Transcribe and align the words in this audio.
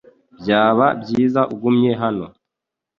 Byaba 0.39 0.87
byiza 1.01 1.41
ugumye 1.53 1.91
hano. 2.01 2.25